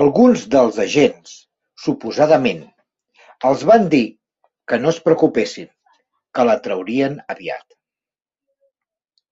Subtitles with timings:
[0.00, 1.32] Alguns dels agents,
[1.86, 2.60] suposadament,
[3.50, 4.02] els van dir
[4.74, 5.66] que no es preocupessin,
[6.38, 7.66] que la traurien aviat.